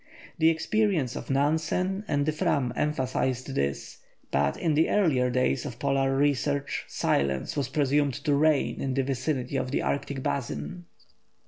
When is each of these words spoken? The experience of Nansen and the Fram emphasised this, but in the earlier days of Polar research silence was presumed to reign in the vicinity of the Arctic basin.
The 0.39 0.49
experience 0.49 1.15
of 1.15 1.29
Nansen 1.29 2.03
and 2.07 2.25
the 2.25 2.31
Fram 2.31 2.73
emphasised 2.75 3.53
this, 3.53 3.99
but 4.31 4.57
in 4.57 4.73
the 4.73 4.89
earlier 4.89 5.29
days 5.29 5.63
of 5.63 5.77
Polar 5.77 6.17
research 6.17 6.85
silence 6.87 7.55
was 7.55 7.69
presumed 7.69 8.15
to 8.15 8.33
reign 8.33 8.81
in 8.81 8.95
the 8.95 9.03
vicinity 9.03 9.57
of 9.57 9.69
the 9.69 9.83
Arctic 9.83 10.23
basin. 10.23 10.85